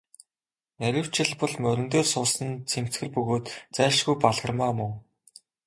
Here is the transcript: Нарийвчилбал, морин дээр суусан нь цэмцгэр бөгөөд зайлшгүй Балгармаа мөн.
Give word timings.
Нарийвчилбал, 0.79 1.53
морин 1.63 1.87
дээр 1.93 2.07
суусан 2.13 2.45
нь 2.51 2.57
цэмцгэр 2.69 3.09
бөгөөд 3.15 3.45
зайлшгүй 3.75 4.15
Балгармаа 4.23 4.71
мөн. 4.79 4.93